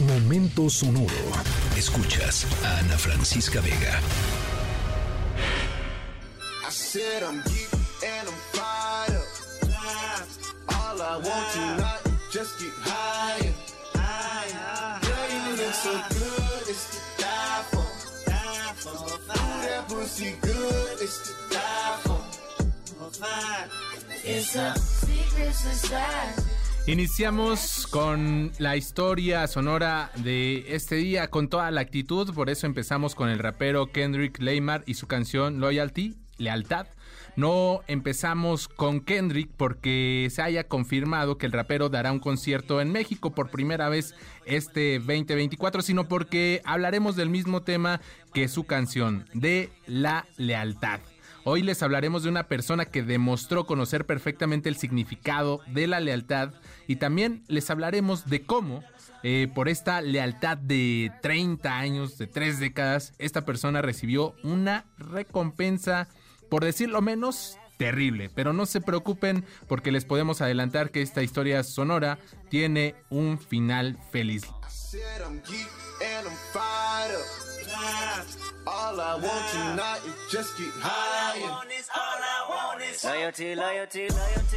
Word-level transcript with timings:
Momento 0.00 0.68
sonoro. 0.68 1.08
Escuchas 1.74 2.46
a 2.62 2.80
Ana 2.80 2.98
Francisca 2.98 3.62
Vega. 3.62 3.98
I 6.66 6.70
said 6.70 7.22
I'm 7.22 7.40
geek 7.44 7.70
and 8.04 8.28
I'm 8.28 8.34
fired 8.52 9.16
up. 9.16 10.28
All 10.68 11.00
I 11.00 11.16
want 11.16 11.52
tonight, 11.52 12.02
just 12.30 12.58
get 12.58 12.72
higher. 12.84 13.54
Girl, 15.00 15.28
you 15.32 15.56
look 15.56 15.72
so 15.72 15.92
good, 16.10 16.68
it's 16.68 16.90
to 16.90 17.22
die 17.22 17.64
for. 17.70 17.86
Die 18.30 18.72
for. 18.76 18.90
Ooh, 18.90 19.62
that 19.62 19.88
pussy 19.88 20.34
good, 20.42 21.00
it's 21.00 21.18
to 21.26 21.54
die 21.54 21.98
for. 22.02 22.20
It's 24.24 24.56
a 24.56 24.78
secret 24.78 25.54
society. 25.54 26.55
Iniciamos 26.88 27.88
con 27.88 28.52
la 28.58 28.76
historia 28.76 29.48
sonora 29.48 30.12
de 30.14 30.66
este 30.68 30.94
día 30.94 31.28
con 31.28 31.48
toda 31.48 31.68
la 31.72 31.80
actitud, 31.80 32.32
por 32.32 32.48
eso 32.48 32.64
empezamos 32.66 33.16
con 33.16 33.28
el 33.28 33.40
rapero 33.40 33.90
Kendrick 33.90 34.40
Lamar 34.40 34.84
y 34.86 34.94
su 34.94 35.08
canción 35.08 35.58
Loyalty, 35.58 36.14
Lealtad. 36.38 36.86
No 37.34 37.80
empezamos 37.88 38.68
con 38.68 39.00
Kendrick 39.00 39.50
porque 39.56 40.28
se 40.30 40.42
haya 40.42 40.68
confirmado 40.68 41.38
que 41.38 41.46
el 41.46 41.52
rapero 41.52 41.88
dará 41.88 42.12
un 42.12 42.20
concierto 42.20 42.80
en 42.80 42.92
México 42.92 43.34
por 43.34 43.50
primera 43.50 43.88
vez 43.88 44.14
este 44.44 45.00
2024, 45.00 45.82
sino 45.82 46.06
porque 46.06 46.62
hablaremos 46.64 47.16
del 47.16 47.30
mismo 47.30 47.62
tema 47.62 48.00
que 48.32 48.46
su 48.46 48.62
canción, 48.62 49.26
de 49.34 49.70
la 49.88 50.24
lealtad. 50.36 51.00
Hoy 51.48 51.62
les 51.62 51.80
hablaremos 51.84 52.24
de 52.24 52.28
una 52.28 52.48
persona 52.48 52.86
que 52.86 53.04
demostró 53.04 53.66
conocer 53.66 54.04
perfectamente 54.04 54.68
el 54.68 54.74
significado 54.74 55.60
de 55.68 55.86
la 55.86 56.00
lealtad 56.00 56.54
y 56.88 56.96
también 56.96 57.44
les 57.46 57.70
hablaremos 57.70 58.26
de 58.26 58.44
cómo 58.44 58.82
eh, 59.22 59.46
por 59.54 59.68
esta 59.68 60.00
lealtad 60.00 60.58
de 60.58 61.12
30 61.22 61.78
años, 61.78 62.18
de 62.18 62.26
tres 62.26 62.58
décadas, 62.58 63.12
esta 63.18 63.44
persona 63.44 63.80
recibió 63.80 64.34
una 64.42 64.86
recompensa, 64.98 66.08
por 66.50 66.64
decirlo 66.64 67.00
menos, 67.00 67.56
terrible. 67.76 68.28
Pero 68.34 68.52
no 68.52 68.66
se 68.66 68.80
preocupen 68.80 69.44
porque 69.68 69.92
les 69.92 70.04
podemos 70.04 70.40
adelantar 70.40 70.90
que 70.90 71.00
esta 71.00 71.22
historia 71.22 71.62
sonora 71.62 72.18
tiene 72.50 72.96
un 73.08 73.38
final 73.38 73.96
feliz. 74.10 74.42
All 78.96 79.02
I 79.02 79.14
want 79.16 79.44
tonight 79.52 80.00
is 80.06 80.32
just 80.32 80.56
get 80.56 80.72
high. 80.80 81.38
All 81.42 81.48
I 81.48 81.50
want 81.50 81.70
is, 81.70 81.86
all 81.94 82.00
I 82.00 82.48
want 82.48 82.82
is 82.82 83.04
loyalty, 83.04 83.54
loyalty, 83.54 84.08
loyalty. 84.08 84.56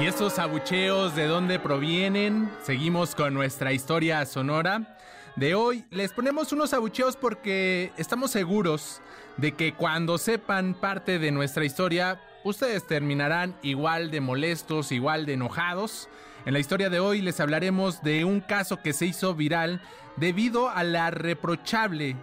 ¿Y 0.00 0.06
estos 0.06 0.38
abucheos 0.38 1.14
de 1.14 1.26
dónde 1.26 1.58
provienen? 1.58 2.50
Seguimos 2.62 3.14
con 3.14 3.34
nuestra 3.34 3.74
historia 3.74 4.24
sonora 4.24 4.96
de 5.36 5.54
hoy. 5.54 5.84
Les 5.90 6.14
ponemos 6.14 6.54
unos 6.54 6.72
abucheos 6.72 7.16
porque 7.16 7.92
estamos 7.98 8.30
seguros 8.30 9.02
de 9.36 9.52
que 9.52 9.74
cuando 9.74 10.16
sepan 10.16 10.72
parte 10.72 11.18
de 11.18 11.32
nuestra 11.32 11.66
historia 11.66 12.18
ustedes 12.48 12.86
terminarán 12.86 13.56
igual 13.62 14.10
de 14.10 14.20
molestos, 14.20 14.92
igual 14.92 15.26
de 15.26 15.34
enojados. 15.34 16.08
En 16.44 16.52
la 16.52 16.60
historia 16.60 16.90
de 16.90 17.00
hoy 17.00 17.20
les 17.20 17.40
hablaremos 17.40 18.02
de 18.02 18.24
un 18.24 18.40
caso 18.40 18.80
que 18.80 18.92
se 18.92 19.06
hizo 19.06 19.34
viral 19.34 19.80
debido 20.16 20.70
a 20.70 20.84
la 20.84 21.10
reprochable 21.10 22.16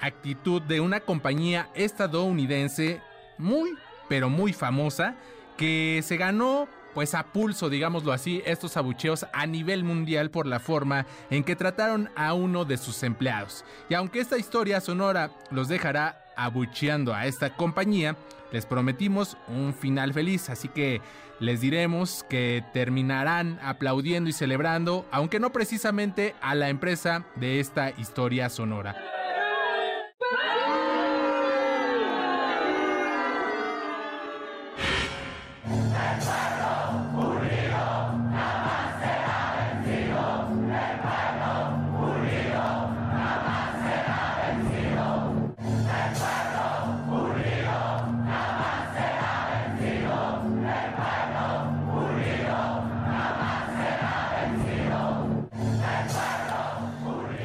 actitud 0.00 0.60
de 0.60 0.80
una 0.80 1.00
compañía 1.00 1.70
estadounidense 1.74 3.00
muy, 3.38 3.70
pero 4.08 4.28
muy 4.28 4.52
famosa 4.52 5.16
que 5.56 6.02
se 6.04 6.18
ganó 6.18 6.68
pues 6.94 7.14
a 7.14 7.24
pulso, 7.24 7.68
digámoslo 7.68 8.12
así, 8.12 8.42
estos 8.46 8.76
abucheos 8.76 9.26
a 9.32 9.46
nivel 9.46 9.84
mundial 9.84 10.30
por 10.30 10.46
la 10.46 10.60
forma 10.60 11.06
en 11.30 11.44
que 11.44 11.56
trataron 11.56 12.08
a 12.16 12.32
uno 12.34 12.64
de 12.64 12.76
sus 12.76 13.02
empleados. 13.02 13.64
Y 13.88 13.94
aunque 13.94 14.20
esta 14.20 14.38
historia 14.38 14.80
sonora 14.80 15.30
los 15.50 15.68
dejará 15.68 16.24
abucheando 16.36 17.14
a 17.14 17.26
esta 17.26 17.56
compañía, 17.56 18.16
les 18.52 18.66
prometimos 18.66 19.36
un 19.48 19.74
final 19.74 20.14
feliz, 20.14 20.48
así 20.48 20.68
que 20.68 21.00
les 21.40 21.60
diremos 21.60 22.24
que 22.28 22.64
terminarán 22.72 23.58
aplaudiendo 23.62 24.30
y 24.30 24.32
celebrando, 24.32 25.04
aunque 25.10 25.40
no 25.40 25.50
precisamente 25.50 26.34
a 26.40 26.54
la 26.54 26.68
empresa 26.68 27.24
de 27.34 27.58
esta 27.58 27.90
historia 27.90 28.48
sonora. 28.48 29.23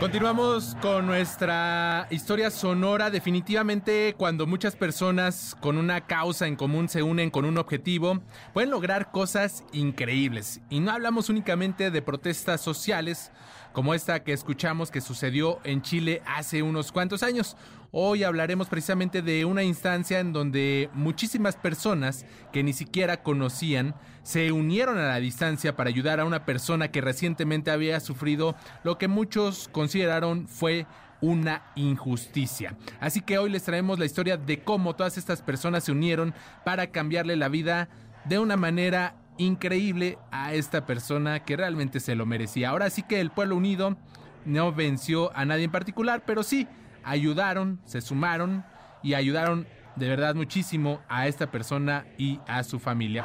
Continuamos 0.00 0.76
con 0.80 1.06
nuestra 1.06 2.06
historia 2.10 2.52
sonora. 2.52 3.10
Definitivamente 3.10 4.14
cuando 4.16 4.46
muchas 4.46 4.76
personas 4.76 5.56
con 5.60 5.76
una 5.76 6.06
causa 6.06 6.46
en 6.46 6.54
común 6.54 6.88
se 6.88 7.02
unen 7.02 7.30
con 7.30 7.44
un 7.44 7.58
objetivo, 7.58 8.20
pueden 8.52 8.70
lograr 8.70 9.10
cosas 9.10 9.64
increíbles. 9.72 10.60
Y 10.70 10.78
no 10.78 10.92
hablamos 10.92 11.30
únicamente 11.30 11.90
de 11.90 12.00
protestas 12.00 12.60
sociales 12.60 13.32
como 13.72 13.92
esta 13.92 14.22
que 14.22 14.32
escuchamos 14.32 14.92
que 14.92 15.00
sucedió 15.00 15.58
en 15.64 15.82
Chile 15.82 16.22
hace 16.26 16.62
unos 16.62 16.92
cuantos 16.92 17.24
años. 17.24 17.56
Hoy 17.90 18.22
hablaremos 18.22 18.68
precisamente 18.68 19.22
de 19.22 19.46
una 19.46 19.62
instancia 19.62 20.20
en 20.20 20.34
donde 20.34 20.90
muchísimas 20.92 21.56
personas 21.56 22.26
que 22.52 22.62
ni 22.62 22.74
siquiera 22.74 23.22
conocían 23.22 23.94
se 24.22 24.52
unieron 24.52 24.98
a 24.98 25.08
la 25.08 25.20
distancia 25.20 25.74
para 25.74 25.88
ayudar 25.88 26.20
a 26.20 26.26
una 26.26 26.44
persona 26.44 26.90
que 26.90 27.00
recientemente 27.00 27.70
había 27.70 27.98
sufrido 28.00 28.54
lo 28.84 28.98
que 28.98 29.08
muchos 29.08 29.68
consideraron 29.72 30.48
fue 30.48 30.84
una 31.22 31.62
injusticia. 31.76 32.76
Así 33.00 33.22
que 33.22 33.38
hoy 33.38 33.48
les 33.48 33.62
traemos 33.62 33.98
la 33.98 34.04
historia 34.04 34.36
de 34.36 34.62
cómo 34.62 34.94
todas 34.94 35.16
estas 35.16 35.40
personas 35.40 35.84
se 35.84 35.92
unieron 35.92 36.34
para 36.66 36.88
cambiarle 36.88 37.36
la 37.36 37.48
vida 37.48 37.88
de 38.26 38.38
una 38.38 38.58
manera 38.58 39.16
increíble 39.38 40.18
a 40.30 40.52
esta 40.52 40.84
persona 40.84 41.42
que 41.42 41.56
realmente 41.56 42.00
se 42.00 42.14
lo 42.16 42.26
merecía. 42.26 42.68
Ahora 42.68 42.90
sí 42.90 43.02
que 43.02 43.18
el 43.18 43.30
pueblo 43.30 43.56
unido 43.56 43.96
no 44.44 44.74
venció 44.74 45.34
a 45.34 45.46
nadie 45.46 45.64
en 45.64 45.70
particular, 45.70 46.24
pero 46.26 46.42
sí 46.42 46.68
ayudaron, 47.08 47.80
se 47.84 48.00
sumaron 48.00 48.64
y 49.02 49.14
ayudaron 49.14 49.66
de 49.96 50.08
verdad 50.08 50.34
muchísimo 50.34 51.00
a 51.08 51.26
esta 51.26 51.50
persona 51.50 52.06
y 52.16 52.40
a 52.46 52.62
su 52.62 52.78
familia. 52.78 53.24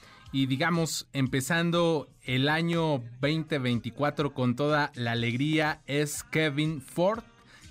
y 0.31 0.45
digamos 0.45 1.07
empezando 1.13 2.07
el 2.23 2.49
año 2.49 3.03
2024 3.21 4.33
con 4.33 4.55
toda 4.55 4.91
la 4.95 5.11
alegría 5.11 5.81
es 5.87 6.23
Kevin 6.23 6.81
Ford. 6.81 7.23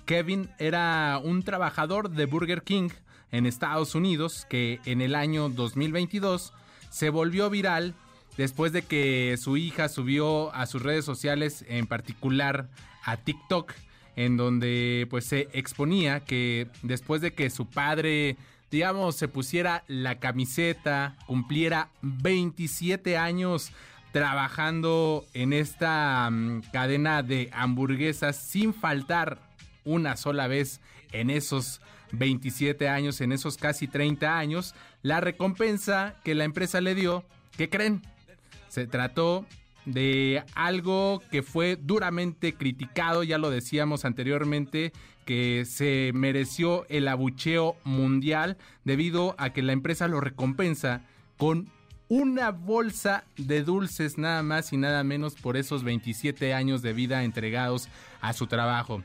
Kevin 0.05 0.49
era 0.59 1.19
un 1.23 1.43
trabajador 1.43 2.09
de 2.09 2.25
Burger 2.25 2.63
King 2.63 2.89
en 3.31 3.45
Estados 3.45 3.95
Unidos 3.95 4.45
que 4.49 4.79
en 4.85 5.01
el 5.01 5.15
año 5.15 5.49
2022 5.49 6.53
se 6.89 7.09
volvió 7.09 7.49
viral 7.49 7.95
después 8.37 8.71
de 8.71 8.83
que 8.83 9.35
su 9.39 9.57
hija 9.57 9.89
subió 9.89 10.53
a 10.53 10.65
sus 10.65 10.81
redes 10.81 11.05
sociales, 11.05 11.65
en 11.67 11.87
particular 11.87 12.69
a 13.03 13.17
TikTok 13.17 13.73
en 14.15 14.37
donde 14.37 15.07
pues 15.09 15.25
se 15.25 15.47
exponía 15.53 16.19
que 16.21 16.67
después 16.83 17.21
de 17.21 17.33
que 17.33 17.49
su 17.49 17.67
padre 17.67 18.37
digamos 18.71 19.15
se 19.17 19.27
pusiera 19.27 19.83
la 19.87 20.19
camiseta, 20.19 21.17
cumpliera 21.27 21.89
27 22.01 23.17
años 23.17 23.71
trabajando 24.11 25.25
en 25.33 25.53
esta 25.53 26.29
mm, 26.31 26.61
cadena 26.71 27.21
de 27.21 27.49
hamburguesas 27.53 28.37
sin 28.37 28.73
faltar 28.73 29.39
una 29.83 30.15
sola 30.17 30.47
vez 30.47 30.79
en 31.11 31.29
esos 31.29 31.81
27 32.13 32.89
años, 32.89 33.21
en 33.21 33.31
esos 33.31 33.57
casi 33.57 33.87
30 33.87 34.37
años, 34.37 34.75
la 35.01 35.21
recompensa 35.21 36.15
que 36.23 36.35
la 36.35 36.43
empresa 36.43 36.81
le 36.81 36.95
dio, 36.95 37.23
¿qué 37.57 37.69
creen? 37.69 38.01
Se 38.67 38.87
trató 38.87 39.45
de 39.85 40.43
algo 40.55 41.21
que 41.31 41.43
fue 41.43 41.77
duramente 41.81 42.53
criticado, 42.53 43.23
ya 43.23 43.37
lo 43.37 43.49
decíamos 43.49 44.05
anteriormente, 44.05 44.93
que 45.25 45.65
se 45.65 46.11
mereció 46.13 46.85
el 46.89 47.07
abucheo 47.07 47.75
mundial 47.83 48.57
debido 48.83 49.35
a 49.37 49.51
que 49.51 49.61
la 49.61 49.73
empresa 49.73 50.07
lo 50.07 50.19
recompensa 50.19 51.03
con 51.37 51.69
una 52.09 52.51
bolsa 52.51 53.23
de 53.37 53.63
dulces 53.63 54.17
nada 54.17 54.43
más 54.43 54.73
y 54.73 54.77
nada 54.77 55.03
menos 55.03 55.35
por 55.35 55.55
esos 55.55 55.83
27 55.83 56.53
años 56.53 56.81
de 56.81 56.91
vida 56.91 57.23
entregados 57.23 57.87
a 58.19 58.33
su 58.33 58.47
trabajo. 58.47 59.01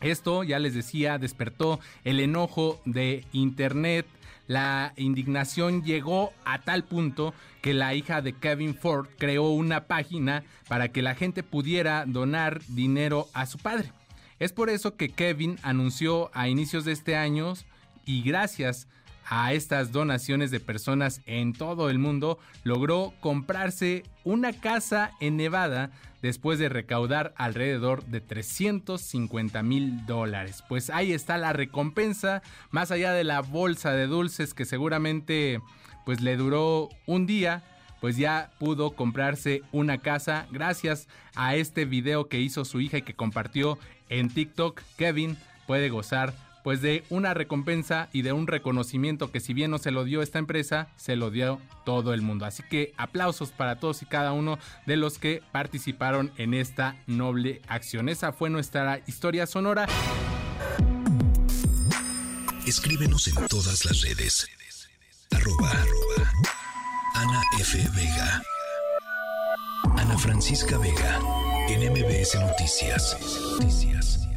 Esto, 0.00 0.42
ya 0.44 0.58
les 0.58 0.74
decía, 0.74 1.18
despertó 1.18 1.78
el 2.04 2.20
enojo 2.20 2.80
de 2.86 3.24
Internet. 3.32 4.06
La 4.50 4.94
indignación 4.96 5.84
llegó 5.84 6.32
a 6.44 6.62
tal 6.62 6.82
punto 6.82 7.34
que 7.62 7.72
la 7.72 7.94
hija 7.94 8.20
de 8.20 8.32
Kevin 8.32 8.74
Ford 8.74 9.06
creó 9.16 9.50
una 9.50 9.84
página 9.86 10.42
para 10.66 10.88
que 10.88 11.02
la 11.02 11.14
gente 11.14 11.44
pudiera 11.44 12.04
donar 12.04 12.60
dinero 12.66 13.28
a 13.32 13.46
su 13.46 13.58
padre. 13.58 13.92
Es 14.40 14.52
por 14.52 14.68
eso 14.68 14.96
que 14.96 15.10
Kevin 15.10 15.56
anunció 15.62 16.32
a 16.34 16.48
inicios 16.48 16.84
de 16.84 16.90
este 16.90 17.14
año 17.14 17.54
y 18.04 18.24
gracias 18.24 18.88
a 18.88 18.99
estas 19.52 19.92
donaciones 19.92 20.50
de 20.50 20.58
personas 20.58 21.22
en 21.24 21.52
todo 21.52 21.88
el 21.88 21.98
mundo, 21.98 22.38
logró 22.64 23.14
comprarse 23.20 24.02
una 24.24 24.52
casa 24.52 25.12
en 25.20 25.36
Nevada 25.36 25.92
después 26.20 26.58
de 26.58 26.68
recaudar 26.68 27.32
alrededor 27.36 28.04
de 28.04 28.20
350 28.20 29.62
mil 29.62 30.04
dólares. 30.06 30.64
Pues 30.68 30.90
ahí 30.90 31.12
está 31.12 31.38
la 31.38 31.52
recompensa, 31.52 32.42
más 32.70 32.90
allá 32.90 33.12
de 33.12 33.24
la 33.24 33.40
bolsa 33.40 33.92
de 33.92 34.06
dulces 34.06 34.52
que 34.52 34.64
seguramente 34.64 35.60
pues 36.04 36.20
le 36.20 36.36
duró 36.36 36.88
un 37.06 37.26
día, 37.26 37.62
pues 38.00 38.16
ya 38.16 38.50
pudo 38.58 38.92
comprarse 38.92 39.62
una 39.72 39.98
casa 39.98 40.46
gracias 40.50 41.06
a 41.36 41.54
este 41.54 41.84
video 41.84 42.28
que 42.28 42.40
hizo 42.40 42.64
su 42.64 42.80
hija 42.80 42.98
y 42.98 43.02
que 43.02 43.14
compartió 43.14 43.78
en 44.08 44.28
TikTok. 44.28 44.80
Kevin 44.96 45.36
puede 45.66 45.88
gozar 45.88 46.34
pues 46.62 46.82
de 46.82 47.04
una 47.10 47.34
recompensa 47.34 48.08
y 48.12 48.22
de 48.22 48.32
un 48.32 48.46
reconocimiento 48.46 49.30
que 49.30 49.40
si 49.40 49.54
bien 49.54 49.70
no 49.70 49.78
se 49.78 49.90
lo 49.90 50.04
dio 50.04 50.22
esta 50.22 50.38
empresa, 50.38 50.88
se 50.96 51.16
lo 51.16 51.30
dio 51.30 51.60
todo 51.84 52.14
el 52.14 52.22
mundo. 52.22 52.44
Así 52.44 52.62
que 52.62 52.92
aplausos 52.96 53.50
para 53.50 53.76
todos 53.76 54.02
y 54.02 54.06
cada 54.06 54.32
uno 54.32 54.58
de 54.86 54.96
los 54.96 55.18
que 55.18 55.42
participaron 55.52 56.32
en 56.36 56.54
esta 56.54 56.96
noble 57.06 57.62
acción. 57.68 58.08
Esa 58.08 58.32
fue 58.32 58.50
nuestra 58.50 59.00
historia 59.06 59.46
sonora. 59.46 59.86
Escríbenos 62.66 63.26
en 63.28 63.46
todas 63.46 63.84
las 63.84 64.02
redes. 64.02 64.46
Arroba, 65.32 65.72
Ana 67.14 67.42
F. 67.58 67.78
Vega. 67.94 68.42
Ana 69.96 70.18
Francisca 70.18 70.78
Vega. 70.78 71.20
En 71.68 71.92
MBS 71.92 72.34
Noticias. 72.40 73.16
Noticias. 73.52 74.29